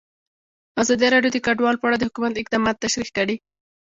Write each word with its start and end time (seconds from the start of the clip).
ازادي 0.81 1.07
راډیو 1.13 1.33
د 1.33 1.37
کډوال 1.45 1.75
په 1.79 1.85
اړه 1.87 1.97
د 1.99 2.03
حکومت 2.09 2.33
اقدامات 2.37 2.75
تشریح 2.83 3.09
کړي. 3.17 3.35